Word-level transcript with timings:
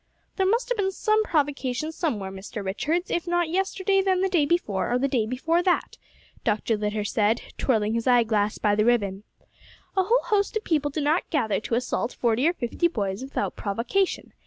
"There 0.37 0.47
must 0.49 0.67
have 0.69 0.79
been 0.79 0.91
some 0.91 1.23
provocation 1.23 1.91
somewhere, 1.91 2.31
Mr. 2.31 2.65
Richards, 2.65 3.11
if 3.11 3.27
not 3.27 3.51
yesterday, 3.51 4.01
then 4.01 4.21
the 4.21 4.29
day 4.29 4.47
before, 4.47 4.91
or 4.91 4.97
the 4.97 5.07
day 5.07 5.27
before 5.27 5.61
that," 5.61 5.99
Dr. 6.43 6.75
Litter 6.75 7.03
said, 7.03 7.43
twirling 7.59 7.93
his 7.93 8.07
eye 8.07 8.23
glass 8.23 8.57
by 8.57 8.73
the 8.73 8.83
ribbon. 8.83 9.21
"A 9.95 10.01
whole 10.01 10.23
host 10.23 10.57
of 10.57 10.63
people 10.63 10.89
do 10.89 11.01
not 11.01 11.29
gather 11.29 11.59
to 11.59 11.75
assault 11.75 12.13
forty 12.13 12.47
or 12.47 12.53
fifty 12.53 12.87
boys 12.87 13.21
without 13.21 13.55
provocation. 13.55 14.33